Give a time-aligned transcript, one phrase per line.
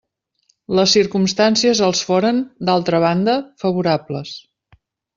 [0.79, 4.37] Les circumstàncies els foren, d'altra banda, favorables.